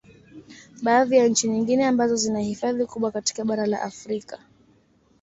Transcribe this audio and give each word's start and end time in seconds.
Baadhi 0.83 1.15
ya 1.17 1.27
nchi 1.27 1.47
nyingine 1.47 1.87
ambazo 1.87 2.15
zina 2.15 2.39
hifadhi 2.39 2.85
kubwa 2.85 3.11
katika 3.11 3.45
bara 3.45 3.65
la 3.65 3.81
Afrika 3.81 4.39